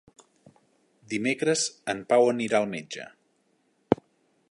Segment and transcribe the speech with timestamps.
[1.11, 3.09] Dimecres en Pau anirà al metge.